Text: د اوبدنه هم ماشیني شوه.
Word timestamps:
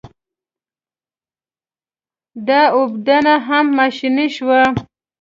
د 2.47 2.49
اوبدنه 2.77 3.33
هم 3.47 3.65
ماشیني 3.77 4.27
شوه. 4.35 4.61